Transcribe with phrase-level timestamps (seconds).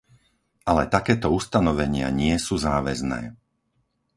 [0.71, 3.21] Ale takéto ustanovenia nie sú záväzné.